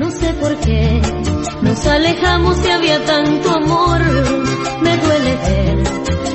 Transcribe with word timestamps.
No 0.00 0.10
sé 0.10 0.32
por 0.40 0.56
qué 0.60 1.02
nos 1.60 1.86
alejamos 1.86 2.56
y 2.66 2.70
había 2.70 3.04
tanto 3.04 3.50
amor. 3.50 4.00
Me 4.80 4.96
duele 4.96 5.36
ver 5.36 5.82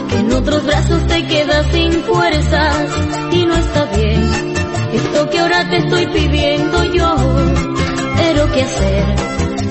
que 0.08 0.18
en 0.20 0.34
otros 0.34 0.64
brazos 0.66 1.08
te 1.08 1.26
quedas 1.26 1.66
sin 1.74 1.92
fuerzas 2.04 2.90
y 3.32 3.44
no 3.44 3.56
está 3.56 3.86
bien. 3.86 4.54
Esto 4.94 5.30
que 5.32 5.40
ahora 5.40 5.68
te 5.68 5.78
estoy 5.78 6.06
pidiendo 6.06 6.84
yo, 6.94 7.16
pero 8.18 8.52
qué 8.52 8.62
hacer 8.62 9.16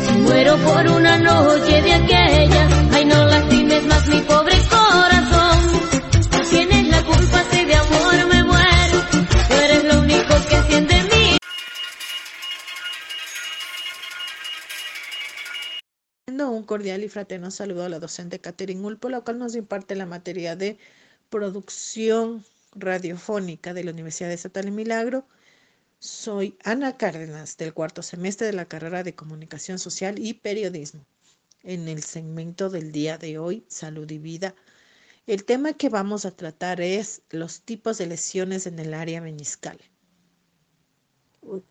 si 0.08 0.18
muero 0.22 0.56
por 0.56 0.88
una 0.88 1.16
noche 1.18 1.82
de 1.82 1.92
aquella. 1.92 2.68
Ay, 2.94 3.04
no 3.04 3.24
lastimes 3.26 3.86
más 3.86 4.08
mi 4.08 4.18
pobre 4.22 4.43
cordial 16.66 17.04
y 17.04 17.08
fraterno 17.08 17.50
saludo 17.50 17.84
a 17.84 17.88
la 17.88 17.98
docente 17.98 18.40
Catherine 18.40 18.84
Ulpo, 18.84 19.08
la 19.08 19.20
cual 19.20 19.38
nos 19.38 19.54
imparte 19.54 19.94
la 19.94 20.06
materia 20.06 20.56
de 20.56 20.78
producción 21.30 22.44
radiofónica 22.74 23.74
de 23.74 23.84
la 23.84 23.92
Universidad 23.92 24.28
de 24.28 24.36
Santa 24.36 24.62
Milagro. 24.62 25.26
Soy 25.98 26.56
Ana 26.64 26.96
Cárdenas, 26.96 27.56
del 27.56 27.72
cuarto 27.72 28.02
semestre 28.02 28.46
de 28.46 28.52
la 28.52 28.66
carrera 28.66 29.02
de 29.02 29.14
Comunicación 29.14 29.78
Social 29.78 30.18
y 30.18 30.34
Periodismo. 30.34 31.04
En 31.62 31.88
el 31.88 32.02
segmento 32.02 32.68
del 32.68 32.92
día 32.92 33.16
de 33.16 33.38
hoy, 33.38 33.64
Salud 33.68 34.10
y 34.10 34.18
Vida, 34.18 34.54
el 35.26 35.44
tema 35.44 35.72
que 35.72 35.88
vamos 35.88 36.26
a 36.26 36.30
tratar 36.30 36.82
es 36.82 37.22
los 37.30 37.62
tipos 37.62 37.96
de 37.96 38.06
lesiones 38.06 38.66
en 38.66 38.78
el 38.78 38.92
área 38.92 39.22
meniscal. 39.22 39.78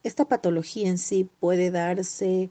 Esta 0.02 0.28
patología 0.28 0.90
en 0.90 0.98
sí 0.98 1.30
puede 1.40 1.70
darse 1.70 2.50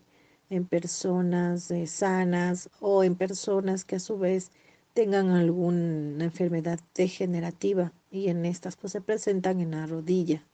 en 0.52 0.66
personas 0.66 1.70
eh, 1.70 1.86
sanas 1.86 2.68
o 2.80 3.04
en 3.04 3.14
personas 3.14 3.86
que 3.86 3.96
a 3.96 4.00
su 4.00 4.18
vez 4.18 4.50
tengan 4.92 5.30
alguna 5.30 6.24
enfermedad 6.24 6.78
degenerativa 6.94 7.92
y 8.10 8.28
en 8.28 8.44
estas 8.44 8.76
pues 8.76 8.92
se 8.92 9.00
presentan 9.00 9.60
en 9.60 9.70
la 9.70 9.86
rodilla. 9.86 10.44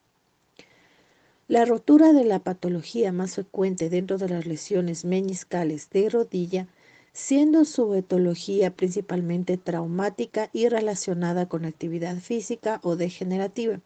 La 1.48 1.64
rotura 1.64 2.12
de 2.12 2.24
la 2.24 2.38
patología 2.38 3.10
más 3.10 3.34
frecuente 3.34 3.90
dentro 3.90 4.18
de 4.18 4.28
las 4.28 4.46
lesiones 4.46 5.04
meniscales 5.04 5.90
de 5.90 6.08
rodilla, 6.10 6.68
siendo 7.12 7.64
su 7.64 7.92
etología 7.94 8.70
principalmente 8.70 9.56
traumática 9.56 10.48
y 10.52 10.68
relacionada 10.68 11.48
con 11.48 11.64
actividad 11.64 12.18
física 12.18 12.78
o 12.84 12.94
degenerativa. 12.94 13.80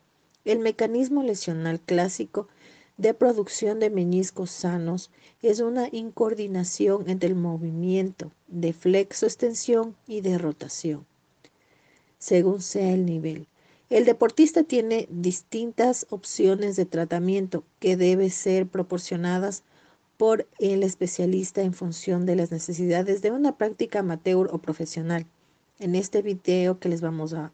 El 0.45 0.58
mecanismo 0.58 1.23
lesional 1.23 1.81
clásico 1.81 2.48
de 2.97 3.15
producción 3.15 3.81
de 3.81 3.91
meniscos 3.91 4.51
sanos 4.51 5.11
es 5.41 5.61
una 5.61 5.89
incoordinación 5.91 7.09
entre 7.09 7.29
el 7.29 7.35
movimiento 7.35 8.31
de 8.48 8.73
flexo-extensión 8.73 9.97
y 10.07 10.21
de 10.21 10.39
rotación, 10.39 11.07
según 12.19 12.61
sea 12.61 12.93
el 12.93 13.07
nivel. 13.07 13.47
El 13.91 14.05
deportista 14.05 14.63
tiene 14.63 15.07
distintas 15.11 16.07
opciones 16.11 16.77
de 16.77 16.87
tratamiento 16.87 17.65
que 17.79 17.97
deben 17.97 18.31
ser 18.31 18.67
proporcionadas 18.67 19.65
por 20.17 20.47
el 20.61 20.83
especialista 20.83 21.63
en 21.63 21.75
función 21.75 22.25
de 22.27 22.37
las 22.37 22.53
necesidades 22.53 23.23
de 23.23 23.33
una 23.33 23.57
práctica 23.59 23.98
amateur 23.98 24.48
o 24.53 24.59
profesional. 24.59 25.27
En 25.79 25.95
este 25.95 26.23
video 26.23 26.79
que 26.79 26.89
les 26.89 27.01
vamos 27.01 27.35
a 27.35 27.53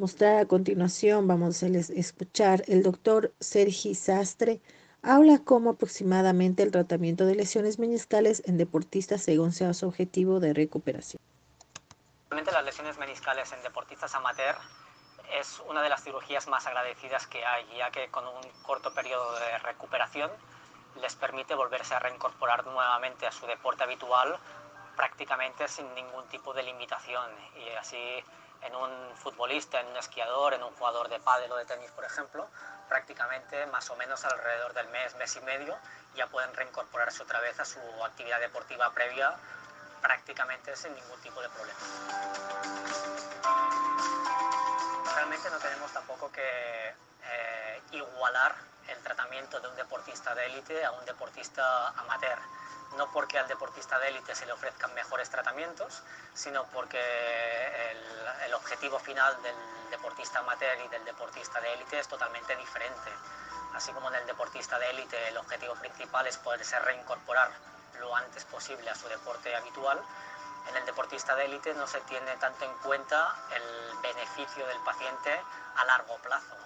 mostrar 0.00 0.38
a 0.38 0.46
continuación, 0.46 1.28
vamos 1.28 1.62
a 1.62 1.66
escuchar, 1.66 2.64
el 2.68 2.82
doctor 2.82 3.34
Sergi 3.38 3.94
Sastre 3.94 4.62
habla 5.02 5.38
cómo 5.44 5.70
aproximadamente 5.70 6.62
el 6.62 6.70
tratamiento 6.70 7.26
de 7.26 7.34
lesiones 7.34 7.78
meniscales 7.78 8.42
en 8.46 8.56
deportistas 8.56 9.22
según 9.22 9.52
sea 9.52 9.74
su 9.74 9.86
objetivo 9.86 10.40
de 10.40 10.54
recuperación. 10.54 11.20
Las 12.30 12.64
lesiones 12.64 12.98
meniscales 12.98 13.52
en 13.52 13.62
deportistas 13.62 14.14
amateur 14.14 14.56
es 15.38 15.62
una 15.68 15.82
de 15.82 15.90
las 15.90 16.02
cirugías 16.02 16.48
más 16.48 16.66
agradecidas 16.66 17.26
que 17.26 17.44
hay, 17.44 17.64
ya 17.76 17.90
que 17.90 18.08
con 18.08 18.26
un 18.26 18.42
corto 18.62 18.92
periodo 18.94 19.38
de 19.38 19.58
recuperación 19.58 20.30
les 21.00 21.14
permite 21.14 21.54
volverse 21.54 21.94
a 21.94 21.98
reincorporar 21.98 22.64
nuevamente 22.66 23.26
a 23.26 23.32
su 23.32 23.46
deporte 23.46 23.84
habitual 23.84 24.38
prácticamente 24.96 25.68
sin 25.68 25.94
ningún 25.94 26.26
tipo 26.28 26.52
de 26.52 26.62
limitación 26.62 27.30
y 27.56 27.70
así 27.76 27.96
en 28.62 28.74
un 28.74 29.16
futbolista, 29.16 29.80
en 29.80 29.86
un 29.88 29.96
esquiador, 29.96 30.54
en 30.54 30.62
un 30.62 30.74
jugador 30.76 31.08
de 31.08 31.20
pádel 31.20 31.50
o 31.52 31.56
de 31.56 31.64
tenis, 31.64 31.90
por 31.92 32.04
ejemplo, 32.04 32.48
prácticamente 32.88 33.66
más 33.66 33.88
o 33.90 33.96
menos 33.96 34.24
alrededor 34.24 34.72
del 34.74 34.88
mes, 34.88 35.14
mes 35.16 35.36
y 35.36 35.40
medio, 35.40 35.76
ya 36.14 36.26
pueden 36.26 36.52
reincorporarse 36.54 37.22
otra 37.22 37.40
vez 37.40 37.58
a 37.60 37.64
su 37.64 37.80
actividad 38.04 38.40
deportiva 38.40 38.90
previa 38.92 39.34
prácticamente 40.00 40.74
sin 40.76 40.94
ningún 40.94 41.20
tipo 41.20 41.40
de 41.40 41.48
problema. 41.50 41.78
Realmente 45.14 45.50
no 45.50 45.58
tenemos 45.58 45.92
tampoco 45.92 46.32
que 46.32 46.94
eh, 47.24 47.82
igualar 47.92 48.54
el 48.88 48.98
tratamiento 49.02 49.60
de 49.60 49.68
un 49.68 49.76
deportista 49.76 50.34
de 50.34 50.46
élite 50.46 50.84
a 50.84 50.90
un 50.92 51.04
deportista 51.04 51.88
amateur 51.90 52.38
no 52.96 53.10
porque 53.12 53.38
al 53.38 53.48
deportista 53.48 53.98
de 53.98 54.08
élite 54.08 54.34
se 54.34 54.46
le 54.46 54.52
ofrezcan 54.52 54.92
mejores 54.94 55.30
tratamientos, 55.30 56.02
sino 56.34 56.64
porque 56.66 57.00
el, 58.46 58.54
objetivo 58.54 58.98
final 58.98 59.40
del 59.42 59.54
deportista 59.90 60.40
amateur 60.40 60.78
y 60.84 60.88
del 60.88 61.04
deportista 61.04 61.60
de 61.60 61.72
élite 61.72 61.98
es 61.98 62.08
totalmente 62.08 62.54
diferente. 62.56 63.10
Así 63.74 63.92
como 63.92 64.08
en 64.08 64.16
el 64.16 64.26
deportista 64.26 64.78
de 64.78 64.90
élite 64.90 65.28
el 65.28 65.36
objetivo 65.38 65.74
principal 65.76 66.26
es 66.26 66.36
poderse 66.38 66.78
reincorporar 66.80 67.50
lo 68.00 68.14
antes 68.14 68.44
posible 68.44 68.90
a 68.90 68.94
su 68.94 69.08
deporte 69.08 69.54
habitual, 69.54 70.00
en 70.68 70.76
el 70.76 70.86
deportista 70.86 71.34
de 71.34 71.46
élite 71.46 71.74
no 71.74 71.86
se 71.86 72.00
tiene 72.02 72.36
tanto 72.36 72.64
en 72.64 72.72
cuenta 72.78 73.34
el 73.54 73.98
beneficio 74.02 74.66
del 74.66 74.78
paciente 74.80 75.40
a 75.76 75.84
largo 75.84 76.16
plazo. 76.18 76.56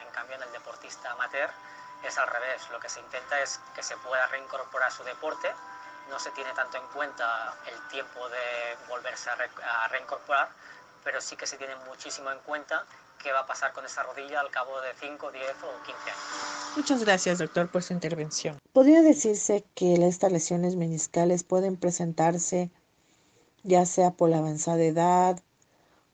En 0.00 0.10
cambio, 0.10 0.36
en 0.36 0.42
el 0.42 0.52
deportista 0.52 1.12
amateur 1.12 1.50
es 2.04 2.18
al 2.18 2.28
revés. 2.28 2.68
Lo 2.70 2.80
que 2.80 2.88
se 2.88 3.00
intenta 3.00 3.40
es 3.40 3.60
que 3.74 3.82
se 3.82 3.96
pueda 3.98 4.26
reincorporar 4.28 4.90
su 4.90 5.04
deporte. 5.04 5.48
No 6.10 6.18
se 6.18 6.30
tiene 6.32 6.52
tanto 6.52 6.76
en 6.76 6.86
cuenta 6.88 7.54
el 7.66 7.88
tiempo 7.88 8.28
de 8.28 8.76
volverse 8.88 9.30
a, 9.30 9.88
reincorporar, 9.88 10.48
pero 11.04 11.20
sí 11.20 11.36
que 11.36 11.46
se 11.46 11.56
tiene 11.56 11.76
muchísimo 11.86 12.30
en 12.30 12.38
cuenta 12.40 12.84
qué 13.22 13.32
va 13.32 13.40
a 13.40 13.46
pasar 13.46 13.72
con 13.72 13.84
esa 13.84 14.02
rodilla 14.02 14.40
al 14.40 14.50
cabo 14.50 14.80
de 14.80 14.92
5, 14.94 15.30
10 15.30 15.44
o 15.62 15.82
15 15.84 16.10
años. 16.10 16.76
Muchas 16.76 17.04
gracias, 17.04 17.38
doctor, 17.38 17.68
por 17.70 17.82
su 17.82 17.92
intervención. 17.92 18.58
Podría 18.72 19.00
decirse 19.02 19.64
que 19.74 19.94
estas 20.06 20.32
lesiones 20.32 20.74
meniscales 20.76 21.44
pueden 21.44 21.76
presentarse 21.76 22.70
ya 23.62 23.86
sea 23.86 24.10
por 24.12 24.30
la 24.30 24.38
avanzada 24.38 24.82
edad 24.82 25.40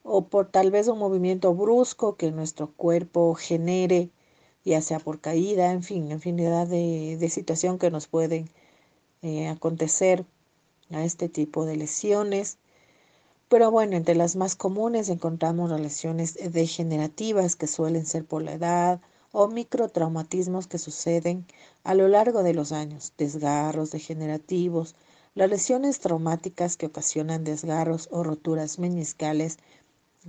o 0.03 0.27
por 0.27 0.47
tal 0.47 0.71
vez 0.71 0.87
un 0.87 0.99
movimiento 0.99 1.53
brusco 1.53 2.15
que 2.15 2.31
nuestro 2.31 2.71
cuerpo 2.71 3.35
genere 3.35 4.11
ya 4.65 4.81
sea 4.81 4.99
por 4.99 5.19
caída, 5.19 5.71
en 5.71 5.83
fin, 5.83 6.11
infinidad 6.11 6.67
de, 6.67 7.17
de 7.19 7.29
situación 7.29 7.79
que 7.79 7.91
nos 7.91 8.07
pueden 8.07 8.49
eh, 9.21 9.47
acontecer 9.49 10.25
a 10.91 11.03
este 11.03 11.29
tipo 11.29 11.65
de 11.65 11.75
lesiones. 11.77 12.57
Pero 13.49 13.71
bueno, 13.71 13.97
entre 13.97 14.15
las 14.15 14.35
más 14.35 14.55
comunes 14.55 15.09
encontramos 15.09 15.69
las 15.69 15.81
lesiones 15.81 16.37
degenerativas 16.51 17.55
que 17.55 17.67
suelen 17.67 18.05
ser 18.05 18.25
por 18.25 18.43
la 18.43 18.53
edad 18.53 19.01
o 19.31 19.47
microtraumatismos 19.47 20.67
que 20.67 20.77
suceden 20.77 21.45
a 21.83 21.93
lo 21.95 22.07
largo 22.07 22.43
de 22.43 22.53
los 22.53 22.71
años, 22.71 23.13
desgarros 23.17 23.91
degenerativos, 23.91 24.95
las 25.35 25.49
lesiones 25.49 25.99
traumáticas 25.99 26.77
que 26.77 26.87
ocasionan 26.87 27.43
desgarros 27.43 28.07
o 28.11 28.23
roturas 28.23 28.79
meniscales 28.79 29.57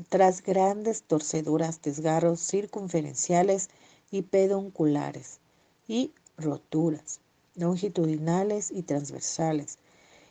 tras 0.09 0.43
grandes 0.43 1.03
torceduras, 1.03 1.83
desgarros 1.83 2.41
circunferenciales 2.41 3.71
y 4.11 4.23
pedunculares 4.23 5.41
y 5.87 6.13
roturas 6.37 7.21
longitudinales 7.55 8.71
y 8.71 8.83
transversales 8.83 9.79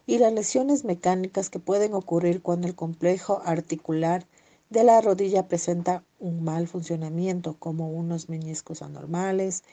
y 0.06 0.18
las 0.18 0.34
lesiones 0.34 0.86
mecánicas 0.86 1.50
que 1.50 1.60
pueden 1.60 1.94
ocurrir 1.94 2.42
cuando 2.42 2.68
el 2.68 2.76
complejo 2.76 3.42
articular 3.46 4.26
de 4.70 4.84
la 4.84 5.02
rodilla 5.02 5.48
presenta 5.48 6.04
un 6.20 6.44
mal 6.44 6.68
funcionamiento 6.68 7.56
como 7.60 7.90
unos 7.92 8.30
meniscos 8.30 8.82
anormales, 8.82 9.64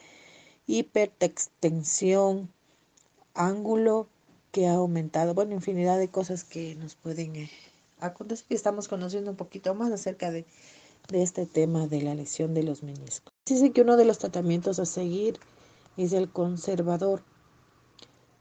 hipertensión, 0.67 2.51
ángulo 3.35 4.09
que 4.53 4.67
ha 4.67 4.75
aumentado, 4.75 5.35
bueno, 5.35 5.55
infinidad 5.55 5.99
de 5.99 6.09
cosas 6.09 6.45
que 6.45 6.75
nos 6.77 6.95
pueden 6.97 7.37
eh, 7.37 7.51
acontecer 8.01 8.47
y 8.49 8.55
estamos 8.55 8.89
conociendo 8.89 9.31
un 9.31 9.37
poquito 9.37 9.75
más 9.75 9.93
acerca 9.93 10.31
de 10.31 10.47
de 11.09 11.23
este 11.23 11.47
tema 11.47 11.87
de 11.87 12.03
la 12.03 12.15
lesión 12.15 12.55
de 12.55 12.63
los 12.63 12.83
meniscos. 12.83 13.36
Dice 13.49 13.71
que 13.71 13.83
uno 13.83 13.97
de 13.97 14.05
los 14.05 14.19
tratamientos 14.19 14.81
a 14.81 14.87
seguir 14.87 15.39
es 15.97 16.13
el 16.13 16.29
conservador, 16.29 17.23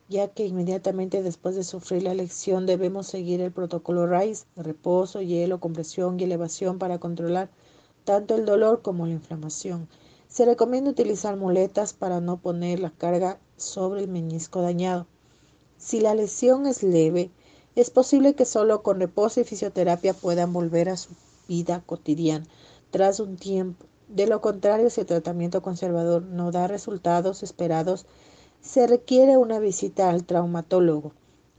ya 0.10 0.30
que 0.30 0.48
inmediatamente 0.48 1.22
después 1.22 1.56
de 1.56 1.64
sufrir 1.64 2.02
la 2.02 2.16
lesión 2.16 2.66
debemos 2.66 3.06
seguir 3.06 3.40
el 3.40 3.52
protocolo 3.52 4.08
RICE, 4.08 4.48
reposo, 4.56 5.22
hielo, 5.22 5.60
compresión 5.60 6.20
y 6.20 6.24
elevación 6.24 6.80
para 6.80 6.98
controlar 6.98 7.52
tanto 8.04 8.34
el 8.34 8.46
dolor 8.46 8.82
como 8.82 9.06
la 9.06 9.14
inflamación. 9.14 9.88
Se 10.28 10.44
recomienda 10.44 10.90
utilizar 10.90 11.38
muletas 11.38 11.94
para 11.94 12.20
no 12.20 12.38
poner 12.38 12.80
la 12.80 12.90
carga 12.90 13.40
sobre 13.58 14.02
el 14.02 14.08
menisco 14.08 14.64
dañado. 14.64 15.06
Si 15.78 16.00
la 16.00 16.16
lesión 16.16 16.66
es 16.66 16.82
leve, 16.82 17.30
es 17.76 17.92
posible 17.92 18.34
que 18.34 18.46
solo 18.46 18.82
con 18.82 19.00
reposo 19.00 19.40
y 19.40 19.44
fisioterapia 19.44 20.16
puedan 20.16 20.52
volver 20.52 20.90
a 20.90 20.98
su 20.98 21.12
vida 21.48 21.84
cotidiana 21.86 22.48
tras 22.90 23.20
un 23.20 23.38
tiempo. 23.38 23.86
De 24.08 24.28
lo 24.28 24.40
contrario, 24.40 24.90
si 24.90 25.02
el 25.02 25.08
tratamiento 25.08 25.62
conservador 25.62 26.22
no 26.22 26.52
da 26.52 26.68
resultados 26.68 27.44
esperados, 27.44 28.06
se 28.62 28.88
requiere 28.88 29.38
una 29.38 29.60
visita 29.60 30.10
al 30.10 30.26
traumatólogo 30.26 31.14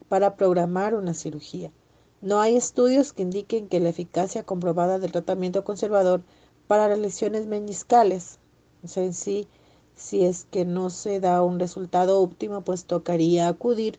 para 0.08 0.36
programar 0.36 0.94
una 0.94 1.14
cirugía. 1.14 1.72
No 2.20 2.40
hay 2.40 2.56
estudios 2.56 3.12
que 3.12 3.22
indiquen 3.22 3.68
que 3.68 3.80
la 3.80 3.88
eficacia 3.90 4.44
comprobada 4.44 4.98
del 4.98 5.12
tratamiento 5.12 5.64
conservador 5.64 6.22
para 6.66 6.88
las 6.88 6.98
lesiones 6.98 7.46
meniscales. 7.46 8.38
O 8.82 8.88
sea, 8.88 9.04
en 9.04 9.14
sí, 9.14 9.48
si 9.94 10.24
es 10.24 10.44
que 10.44 10.64
no 10.64 10.90
se 10.90 11.20
da 11.20 11.42
un 11.42 11.58
resultado 11.58 12.20
óptimo, 12.20 12.62
pues 12.62 12.84
tocaría 12.84 13.48
acudir 13.48 13.98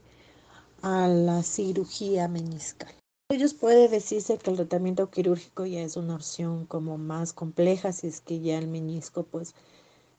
a 0.81 1.07
la 1.07 1.43
cirugía 1.43 2.27
meniscal. 2.27 2.96
Ellos 3.29 3.53
puede 3.53 3.89
decirse 3.89 4.37
que 4.37 4.51
el 4.51 4.55
tratamiento 4.55 5.09
quirúrgico 5.11 5.65
ya 5.65 5.81
es 5.81 5.97
una 5.97 6.15
opción 6.15 6.65
como 6.65 6.97
más 6.97 7.33
compleja, 7.33 7.91
si 7.91 8.07
es 8.07 8.21
que 8.21 8.39
ya 8.39 8.57
el 8.57 8.69
menisco, 8.69 9.23
pues 9.23 9.53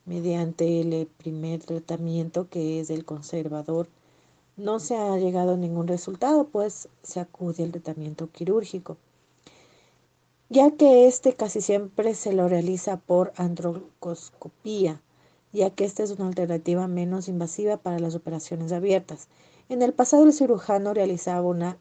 mediante 0.05 0.79
el 0.81 1.07
primer 1.07 1.63
tratamiento 1.63 2.49
que 2.49 2.79
es 2.79 2.91
el 2.91 3.05
conservador, 3.05 3.87
no 4.57 4.79
se 4.79 4.95
ha 4.95 5.17
llegado 5.17 5.55
a 5.55 5.57
ningún 5.57 5.87
resultado, 5.87 6.49
pues 6.49 6.87
se 7.01 7.19
acude 7.19 7.63
al 7.63 7.71
tratamiento 7.71 8.29
quirúrgico, 8.31 8.97
ya 10.49 10.69
que 10.77 11.07
este 11.07 11.33
casi 11.33 11.61
siempre 11.61 12.13
se 12.13 12.31
lo 12.31 12.47
realiza 12.47 12.97
por 12.97 13.33
androcoscopía, 13.37 15.01
ya 15.51 15.71
que 15.71 15.85
esta 15.85 16.03
es 16.03 16.11
una 16.11 16.27
alternativa 16.27 16.87
menos 16.87 17.27
invasiva 17.27 17.77
para 17.77 17.97
las 17.97 18.13
operaciones 18.13 18.71
abiertas. 18.71 19.29
En 19.67 19.81
el 19.81 19.93
pasado 19.93 20.25
el 20.25 20.33
cirujano 20.33 20.93
realizaba 20.93 21.41
una 21.41 21.79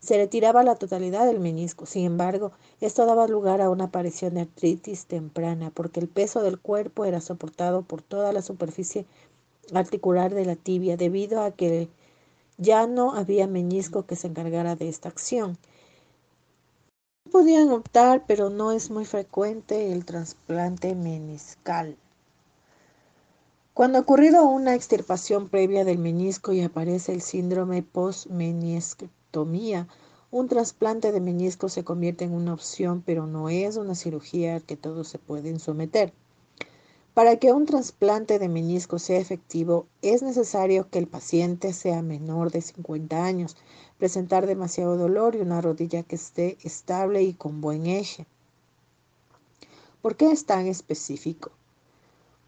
se 0.00 0.16
retiraba 0.16 0.62
la 0.62 0.76
totalidad 0.76 1.26
del 1.26 1.38
menisco. 1.38 1.86
Sin 1.86 2.04
embargo, 2.04 2.52
esto 2.80 3.06
daba 3.06 3.28
lugar 3.28 3.60
a 3.60 3.70
una 3.70 3.84
aparición 3.84 4.34
de 4.34 4.42
artritis 4.42 5.06
temprana, 5.06 5.70
porque 5.70 6.00
el 6.00 6.08
peso 6.08 6.42
del 6.42 6.58
cuerpo 6.58 7.04
era 7.04 7.20
soportado 7.20 7.82
por 7.82 8.02
toda 8.02 8.32
la 8.32 8.42
superficie 8.42 9.06
articular 9.74 10.34
de 10.34 10.44
la 10.44 10.56
tibia, 10.56 10.96
debido 10.96 11.42
a 11.42 11.52
que 11.52 11.88
ya 12.58 12.86
no 12.86 13.14
había 13.14 13.46
menisco 13.46 14.06
que 14.06 14.16
se 14.16 14.28
encargara 14.28 14.76
de 14.76 14.88
esta 14.88 15.08
acción. 15.08 15.58
Podían 17.30 17.70
optar, 17.70 18.24
pero 18.26 18.50
no 18.50 18.72
es 18.72 18.90
muy 18.90 19.04
frecuente 19.04 19.92
el 19.92 20.04
trasplante 20.04 20.94
meniscal. 20.94 21.96
Cuando 23.74 23.96
ha 23.96 24.02
ocurrido 24.02 24.44
una 24.44 24.74
extirpación 24.74 25.48
previa 25.48 25.86
del 25.86 25.96
menisco 25.96 26.52
y 26.52 26.60
aparece 26.60 27.14
el 27.14 27.22
síndrome 27.22 27.82
post-meniscectomía, 27.82 29.88
un 30.30 30.46
trasplante 30.46 31.10
de 31.10 31.22
menisco 31.22 31.70
se 31.70 31.82
convierte 31.82 32.24
en 32.24 32.34
una 32.34 32.52
opción, 32.52 33.00
pero 33.00 33.26
no 33.26 33.48
es 33.48 33.78
una 33.78 33.94
cirugía 33.94 34.60
que 34.60 34.76
todos 34.76 35.08
se 35.08 35.18
pueden 35.18 35.58
someter. 35.58 36.12
Para 37.14 37.36
que 37.36 37.52
un 37.52 37.64
trasplante 37.64 38.38
de 38.38 38.50
menisco 38.50 38.98
sea 38.98 39.18
efectivo, 39.18 39.86
es 40.02 40.22
necesario 40.22 40.90
que 40.90 40.98
el 40.98 41.06
paciente 41.06 41.72
sea 41.72 42.02
menor 42.02 42.50
de 42.50 42.60
50 42.60 43.24
años, 43.24 43.56
presentar 43.96 44.46
demasiado 44.46 44.98
dolor 44.98 45.34
y 45.34 45.40
una 45.40 45.62
rodilla 45.62 46.02
que 46.02 46.16
esté 46.16 46.58
estable 46.62 47.22
y 47.22 47.32
con 47.32 47.62
buen 47.62 47.86
eje. 47.86 48.26
¿Por 50.02 50.16
qué 50.16 50.30
es 50.30 50.44
tan 50.44 50.66
específico? 50.66 51.52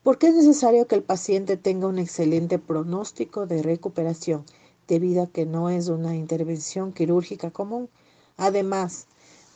Porque 0.04 0.26
es 0.26 0.34
necesario 0.34 0.86
que 0.86 0.96
el 0.96 1.02
paciente 1.02 1.56
tenga 1.56 1.86
un 1.86 1.98
excelente 1.98 2.58
pronóstico 2.58 3.46
de 3.46 3.62
recuperación, 3.62 4.44
debido 4.86 5.22
a 5.22 5.26
que 5.26 5.46
no 5.46 5.70
es 5.70 5.88
una 5.88 6.14
intervención 6.14 6.92
quirúrgica 6.92 7.50
común. 7.50 7.88
Además, 8.36 9.06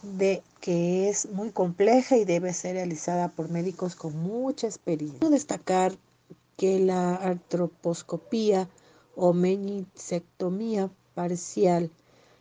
de 0.03 0.43
que 0.63 1.11
es 1.11 1.29
muy 1.31 1.51
compleja 1.51 2.17
y 2.17 2.25
debe 2.25 2.55
ser 2.55 2.77
realizada 2.77 3.29
por 3.29 3.51
médicos 3.51 3.95
con 3.95 4.17
mucha 4.17 4.67
experiencia. 4.67 5.19
Quiero 5.19 5.35
destacar 5.35 5.99
que 6.57 6.81
la 6.81 7.17
artroposcopía 7.17 8.71
o 9.17 9.35
menisectomía 9.35 10.91
parcial. 11.15 11.91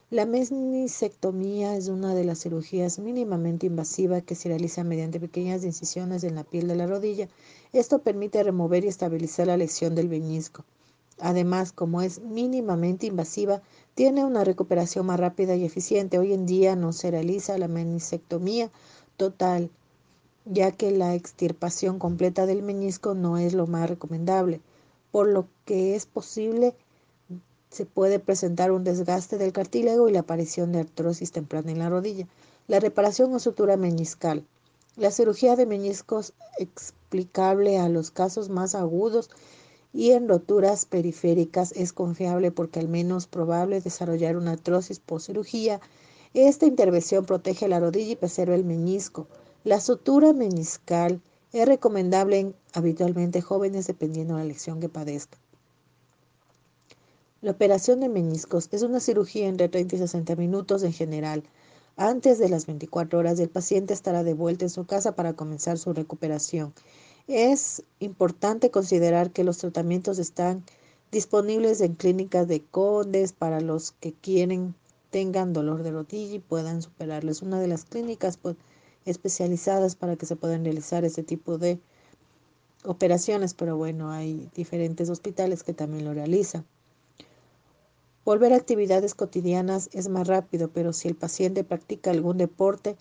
La 0.10 0.26
menisectomía 0.26 1.76
es 1.76 1.90
una 1.90 2.16
de 2.16 2.24
las 2.24 2.40
cirugías 2.40 3.00
mínimamente 3.00 3.66
invasivas 3.66 4.24
que 4.24 4.36
se 4.36 4.48
realiza 4.48 4.86
mediante 4.86 5.20
pequeñas 5.20 5.66
incisiones 5.66 6.24
en 6.24 6.36
la 6.36 6.46
piel 6.46 6.70
de 6.70 6.76
la 6.76 6.88
rodilla. 6.88 7.28
Esto 7.80 8.00
permite 8.00 8.42
remover 8.42 8.84
y 8.84 8.88
estabilizar 8.88 9.48
la 9.48 9.58
lesión 9.58 9.94
del 9.94 10.10
menisco. 10.10 10.66
Además, 11.20 11.72
como 11.72 12.02
es 12.02 12.22
mínimamente 12.22 13.06
invasiva, 13.06 13.62
tiene 13.94 14.26
una 14.26 14.44
recuperación 14.44 15.06
más 15.06 15.20
rápida 15.20 15.56
y 15.56 15.64
eficiente. 15.64 16.18
Hoy 16.18 16.34
en 16.34 16.46
día 16.46 16.76
no 16.76 16.92
se 16.92 17.12
realiza 17.12 17.58
la 17.58 17.68
menisectomía 17.68 18.72
total, 19.16 19.70
ya 20.46 20.72
que 20.72 20.92
la 20.92 21.14
extirpación 21.14 22.00
completa 22.00 22.46
del 22.48 22.64
menisco 22.64 23.14
no 23.14 23.38
es 23.38 23.54
lo 23.54 23.68
más 23.68 23.90
recomendable, 23.90 24.60
por 25.12 25.28
lo 25.28 25.48
que 25.66 25.96
es 25.96 26.06
posible 26.06 26.74
se 27.70 27.86
puede 27.86 28.20
presentar 28.20 28.72
un 28.72 28.84
desgaste 28.84 29.38
del 29.38 29.54
cartílago 29.54 30.10
y 30.10 30.14
la 30.14 30.22
aparición 30.22 30.72
de 30.72 30.80
artrosis 30.80 31.32
temprana 31.32 31.72
en 31.72 31.80
la 31.80 31.90
rodilla. 31.90 32.28
La 32.68 32.80
reparación 32.80 33.34
o 33.34 33.40
sutura 33.40 33.78
meniscal. 33.78 34.46
La 34.98 35.12
cirugía 35.12 35.56
de 35.56 35.68
meniscos 35.68 36.34
explicable 36.58 37.78
a 37.78 37.88
los 37.88 38.10
casos 38.10 38.50
más 38.50 38.74
agudos 38.74 39.30
y 39.94 40.14
en 40.14 40.28
roturas 40.28 40.88
periféricas 40.88 41.72
es 41.74 41.94
confiable 41.94 42.52
porque 42.52 42.80
al 42.80 42.88
menos 42.88 43.28
probable 43.28 43.80
desarrollar 43.80 44.38
una 44.38 44.54
artrosis 44.54 44.98
post 45.00 45.28
cirugía. 45.28 45.80
Esta 46.34 46.66
intervención 46.66 47.26
protege 47.26 47.68
la 47.68 47.80
rodilla 47.80 48.14
y 48.14 48.16
preserva 48.16 48.56
el 48.56 48.66
menisco. 48.66 49.28
La 49.64 49.80
sutura 49.82 50.34
meniscal 50.34 51.22
es 51.54 51.68
recomendable 51.68 52.40
en 52.40 52.56
habitualmente 52.74 53.42
jóvenes 53.42 53.86
dependiendo 53.86 54.36
de 54.36 54.42
la 54.42 54.48
lesión 54.48 54.80
que 54.80 54.90
padezcan. 54.90 55.40
La 57.42 57.52
operación 57.52 58.00
de 58.00 58.10
meniscos 58.10 58.68
es 58.72 58.82
una 58.82 59.00
cirugía 59.00 59.48
entre 59.48 59.70
30 59.70 59.96
y 59.96 60.00
60 60.00 60.36
minutos 60.38 60.82
en 60.82 60.92
general. 60.92 61.44
Antes 62.00 62.38
de 62.38 62.48
las 62.48 62.68
24 62.68 63.18
horas, 63.18 63.40
el 63.40 63.50
paciente 63.50 63.92
estará 63.92 64.24
de 64.24 64.36
vuelta 64.36 64.66
en 64.66 64.70
su 64.70 64.86
casa 64.86 65.16
para 65.16 65.34
comenzar 65.34 65.80
su 65.80 65.94
recuperación. 65.94 66.72
Es 67.28 67.82
importante 68.00 68.70
considerar 68.70 69.32
que 69.32 69.44
los 69.44 69.58
tratamientos 69.58 70.20
están 70.20 70.64
disponibles 71.12 71.82
en 71.82 71.96
clínicas 71.96 72.48
de 72.48 72.64
condes 72.64 73.34
para 73.34 73.62
los 73.62 73.94
que 73.94 74.14
quieren 74.14 74.76
tengan 75.10 75.54
dolor 75.54 75.82
de 75.82 75.90
rodilla 75.90 76.36
y 76.36 76.40
puedan 76.40 76.84
superarlo. 76.84 77.32
Es 77.32 77.42
una 77.42 77.60
de 77.60 77.68
las 77.68 77.86
clínicas 77.86 78.38
pues, 78.38 78.56
especializadas 79.06 79.96
para 79.96 80.18
que 80.18 80.28
se 80.28 80.36
puedan 80.36 80.66
realizar 80.66 81.04
este 81.04 81.24
tipo 81.24 81.58
de 81.58 81.80
operaciones, 82.84 83.56
pero 83.56 83.76
bueno, 83.76 84.12
hay 84.12 84.52
diferentes 84.54 85.10
hospitales 85.10 85.64
que 85.64 85.74
también 85.74 86.06
lo 86.06 86.14
realizan. 86.14 86.64
Volver 88.28 88.52
a 88.52 88.58
actividades 88.58 89.16
cotidianas 89.16 89.90
es 89.94 90.10
más 90.10 90.28
rápido, 90.28 90.68
pero 90.68 90.92
si 90.92 91.08
el 91.08 91.16
paciente 91.16 91.64
practica 91.64 92.12
algún 92.12 92.38
deporte, 92.38 92.98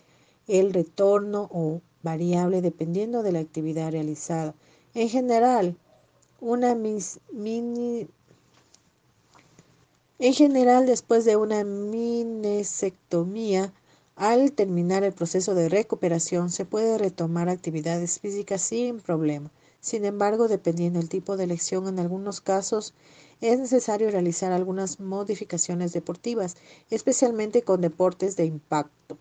el 0.47 0.71
retorno 0.71 1.49
o 1.51 1.81
variable 2.01 2.61
dependiendo 2.61 3.23
de 3.23 3.33
la 3.33 3.39
actividad 3.39 3.91
realizada. 3.91 4.55
En 4.93 5.09
general, 5.09 5.75
una 6.39 6.75
mini 6.75 8.07
en 10.19 10.33
general, 10.33 10.85
después 10.85 11.25
de 11.25 11.35
una 11.35 11.65
minesectomía, 11.65 13.73
al 14.15 14.53
terminar 14.53 15.03
el 15.03 15.11
proceso 15.11 15.55
de 15.55 15.67
recuperación, 15.67 16.51
se 16.51 16.63
puede 16.63 16.97
retomar 16.97 17.49
actividades 17.49 18.21
físicas 18.21 18.61
sin 18.61 19.01
problema. 19.01 19.51
Sin 19.79 20.05
embargo, 20.05 20.47
dependiendo 20.47 20.99
del 20.99 21.09
tipo 21.09 21.37
de 21.37 21.47
lesión, 21.47 21.87
en 21.87 21.99
algunos 21.99 22.41
casos 22.41 22.93
es 23.41 23.59
necesario 23.59 24.09
realizar 24.09 24.51
algunas 24.51 24.99
modificaciones 24.99 25.93
deportivas, 25.93 26.55
especialmente 26.89 27.61
con 27.61 27.81
deportes 27.81 28.35
de 28.35 28.45
impacto. 28.45 29.17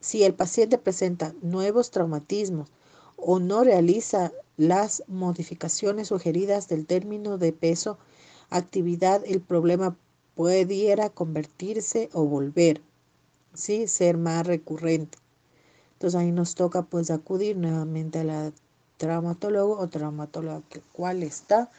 Si 0.00 0.24
el 0.24 0.34
paciente 0.34 0.78
presenta 0.78 1.34
nuevos 1.42 1.90
traumatismos 1.90 2.70
o 3.16 3.38
no 3.38 3.64
realiza 3.64 4.32
las 4.56 5.02
modificaciones 5.08 6.08
sugeridas 6.08 6.68
del 6.68 6.86
término 6.86 7.36
de 7.36 7.52
peso, 7.52 7.98
actividad, 8.48 9.22
el 9.26 9.42
problema 9.42 9.96
pudiera 10.34 11.10
convertirse 11.10 12.08
o 12.14 12.24
volver, 12.24 12.80
¿sí? 13.52 13.86
ser 13.86 14.16
más 14.16 14.46
recurrente. 14.46 15.18
Entonces 15.92 16.18
ahí 16.18 16.32
nos 16.32 16.54
toca 16.54 16.82
pues 16.82 17.10
acudir 17.10 17.58
nuevamente 17.58 18.20
a 18.20 18.24
la 18.24 18.52
traumatólogo 19.00 19.80
o 19.80 19.88
traumatóloga 19.88 20.60
que 20.68 20.80
cual 20.92 21.22
está 21.22 21.70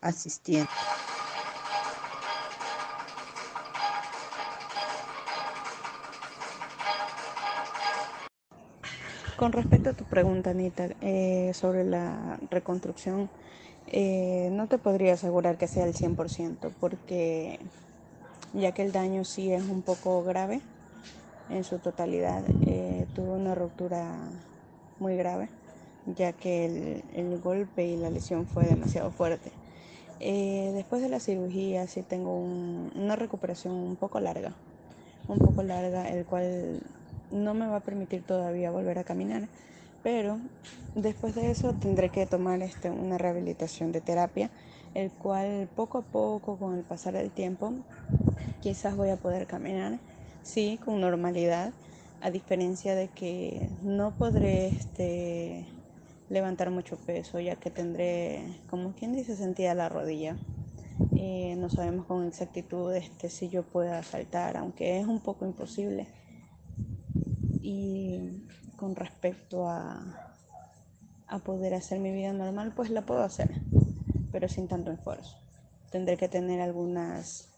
asistiendo. 0.00 0.70
Con 9.36 9.52
respecto 9.52 9.90
a 9.90 9.92
tu 9.92 10.04
pregunta, 10.04 10.50
Anita, 10.50 10.88
eh, 11.00 11.52
sobre 11.54 11.84
la 11.84 12.38
reconstrucción, 12.50 13.28
eh, 13.86 14.48
no 14.50 14.66
te 14.66 14.78
podría 14.78 15.12
asegurar 15.12 15.58
que 15.58 15.68
sea 15.68 15.84
el 15.84 15.94
100%, 15.94 16.72
porque 16.80 17.60
ya 18.54 18.72
que 18.72 18.82
el 18.82 18.90
daño 18.90 19.24
sí 19.24 19.52
es 19.52 19.62
un 19.62 19.82
poco 19.82 20.24
grave 20.24 20.60
en 21.50 21.62
su 21.62 21.78
totalidad, 21.78 22.42
eh, 22.66 23.06
tuvo 23.14 23.34
una 23.34 23.54
ruptura 23.54 24.16
muy 25.00 25.16
grave, 25.16 25.48
ya 26.16 26.32
que 26.32 27.02
el, 27.14 27.40
golpe 27.40 27.86
y 27.86 27.96
la 27.96 28.10
lesión 28.10 28.46
fue 28.46 28.64
demasiado 28.64 29.10
fuerte. 29.10 29.50
después 30.20 31.02
de 31.02 31.08
la 31.08 31.20
cirugía 31.20 31.86
sí 31.86 32.02
tengo 32.02 32.38
una 32.38 33.16
recuperación 33.16 33.74
un 33.74 33.96
poco 33.96 34.20
larga, 34.20 34.52
un 35.28 35.38
poco 35.38 35.62
larga, 35.62 36.08
el 36.08 36.24
cual 36.24 36.80
no 37.30 37.54
me 37.54 37.66
va 37.66 37.76
a 37.76 37.80
permitir 37.80 38.22
todavía 38.22 38.70
volver 38.70 38.98
a 38.98 39.04
caminar, 39.04 39.48
pero 40.02 40.38
después 40.94 41.34
de 41.34 41.50
eso 41.50 41.74
tendré 41.74 42.08
que 42.10 42.26
tomar 42.26 42.62
este, 42.62 42.90
una 42.90 43.18
rehabilitación 43.18 43.92
de 43.92 44.00
terapia, 44.00 44.50
el 44.94 45.10
cual 45.10 45.68
poco 45.76 45.98
a 45.98 46.02
poco, 46.02 46.56
con 46.56 46.76
el 46.76 46.82
pasar 46.82 47.14
del 47.14 47.30
tiempo, 47.30 47.72
quizás 48.60 48.96
voy 48.96 49.10
a 49.10 49.16
poder 49.16 49.46
caminar, 49.46 49.98
sí, 50.42 50.78
con 50.84 51.00
normalidad, 51.00 51.72
a 52.20 52.30
diferencia 52.30 52.94
de 52.94 53.08
que 53.08 53.68
no 53.82 54.16
podré 54.16 54.68
este, 54.68 55.66
levantar 56.28 56.70
mucho 56.70 56.96
peso, 56.96 57.40
ya 57.40 57.56
que 57.56 57.70
tendré, 57.70 58.60
como 58.68 58.92
quien 58.92 59.12
dice, 59.12 59.36
sentida 59.36 59.74
la 59.74 59.88
rodilla. 59.88 60.36
No 61.56 61.68
sabemos 61.70 62.06
con 62.06 62.26
exactitud 62.26 62.94
este, 62.94 63.28
si 63.28 63.48
yo 63.48 63.64
pueda 63.64 64.02
saltar, 64.02 64.56
aunque 64.56 65.00
es 65.00 65.06
un 65.06 65.20
poco 65.20 65.44
imposible 65.44 66.06
y 67.60 68.46
con 68.76 68.94
respecto 68.94 69.68
a, 69.68 70.34
a 71.26 71.38
poder 71.40 71.74
hacer 71.74 71.98
mi 71.98 72.12
vida 72.12 72.32
normal, 72.32 72.72
pues 72.74 72.90
la 72.90 73.02
puedo 73.02 73.22
hacer, 73.22 73.50
pero 74.32 74.48
sin 74.48 74.68
tanto 74.68 74.92
esfuerzo. 74.92 75.36
Tendré 75.90 76.16
que 76.16 76.28
tener 76.28 76.60
algunas, 76.60 77.48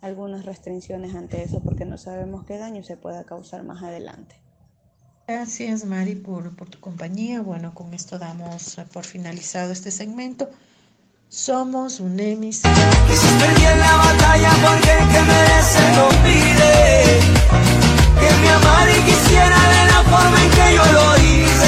algunas 0.00 0.44
restricciones 0.44 1.14
ante 1.14 1.42
eso 1.42 1.60
porque 1.60 1.84
no 1.84 1.98
sabemos 1.98 2.44
qué 2.44 2.58
daño 2.58 2.82
se 2.82 2.96
pueda 2.96 3.24
causar 3.24 3.62
más 3.64 3.82
adelante. 3.82 4.36
Gracias 5.26 5.84
Mari 5.84 6.14
por, 6.14 6.56
por 6.56 6.70
tu 6.70 6.80
compañía. 6.80 7.42
Bueno, 7.42 7.74
con 7.74 7.92
esto 7.92 8.18
damos 8.18 8.76
por 8.92 9.04
finalizado 9.04 9.72
este 9.72 9.90
segmento. 9.90 10.48
Somos 11.28 12.00
un 12.00 12.18
emis. 12.18 12.62
la 12.64 13.96
batalla 13.96 14.50
porque 14.64 14.94
que 15.12 15.22
merece 15.22 15.82
lo 15.96 16.08
pide 16.24 17.18
que 18.20 18.30
me 18.40 18.48
amara 18.48 18.90
y 18.90 19.00
quisiera 19.02 19.58
de 19.74 19.82
la 19.92 20.00
forma 20.10 20.42
en 20.42 20.50
que 20.50 20.74
yo 20.74 20.84
lo 20.92 21.16
hice. 21.18 21.67